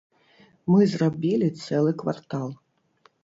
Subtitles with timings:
[0.75, 2.49] Мы зрабілі цэлы квартал.